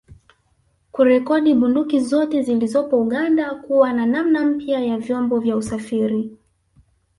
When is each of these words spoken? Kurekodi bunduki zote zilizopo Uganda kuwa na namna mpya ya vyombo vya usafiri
Kurekodi 0.91 1.53
bunduki 1.63 1.99
zote 1.99 2.41
zilizopo 2.43 2.99
Uganda 3.01 3.49
kuwa 3.55 3.93
na 3.93 4.05
namna 4.05 4.45
mpya 4.45 4.79
ya 4.85 4.97
vyombo 4.97 5.39
vya 5.39 5.55
usafiri 5.55 6.37